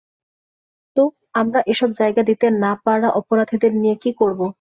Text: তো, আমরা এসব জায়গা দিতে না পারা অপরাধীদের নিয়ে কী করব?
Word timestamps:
তো, 0.97 1.03
আমরা 1.33 1.59
এসব 1.67 1.89
জায়গা 1.99 2.21
দিতে 2.23 2.47
না 2.59 2.71
পারা 2.85 3.07
অপরাধীদের 3.19 3.71
নিয়ে 3.75 3.95
কী 4.03 4.11
করব? 4.21 4.41